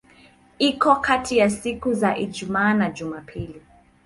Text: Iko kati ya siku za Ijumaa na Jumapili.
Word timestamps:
Iko 0.59 0.95
kati 0.95 1.37
ya 1.37 1.49
siku 1.49 1.93
za 1.93 2.15
Ijumaa 2.17 2.73
na 2.73 2.89
Jumapili. 2.89 3.61